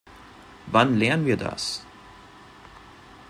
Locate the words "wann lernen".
0.71-1.27